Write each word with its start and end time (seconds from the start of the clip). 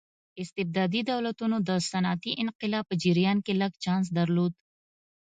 استبدادي 0.41 1.01
دولتونو 1.11 1.57
د 1.67 1.69
صنعتي 1.89 2.31
انقلاب 2.43 2.83
په 2.87 2.95
جریان 3.03 3.37
کې 3.45 3.53
لږ 3.61 3.71
چانس 3.83 4.07
درلود. 4.17 4.53